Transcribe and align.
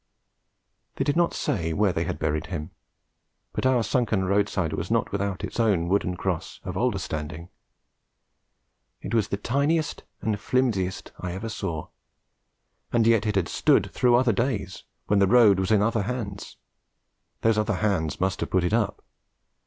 They 0.95 1.03
did 1.03 1.15
not 1.15 1.35
say 1.35 1.73
where 1.73 1.93
they 1.93 2.05
had 2.05 2.17
buried 2.17 2.47
him, 2.47 2.71
but 3.53 3.67
our 3.67 3.83
sunken 3.83 4.23
roadside 4.25 4.73
was 4.73 4.89
not 4.89 5.11
without 5.11 5.43
its 5.43 5.59
own 5.59 5.89
wooden 5.89 6.17
cross 6.17 6.59
of 6.63 6.75
older 6.75 6.97
standing. 6.97 7.49
It 9.03 9.13
was 9.13 9.27
the 9.27 9.37
tiniest 9.37 10.01
and 10.19 10.39
flimsiest 10.39 11.11
I 11.19 11.33
ever 11.33 11.49
saw, 11.49 11.89
and 12.91 13.05
yet 13.05 13.27
it 13.27 13.35
had 13.35 13.47
stood 13.47 13.91
through 13.91 14.15
other 14.15 14.33
days, 14.33 14.85
when 15.05 15.19
the 15.19 15.27
road 15.27 15.59
was 15.59 15.69
in 15.69 15.83
other 15.83 16.01
hands; 16.01 16.57
those 17.41 17.59
other 17.59 17.75
hands 17.75 18.19
must 18.19 18.39
have 18.39 18.49
put 18.49 18.63
it 18.63 18.73
up. 18.73 19.03